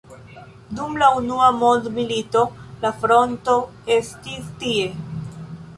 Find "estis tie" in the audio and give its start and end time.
3.99-4.91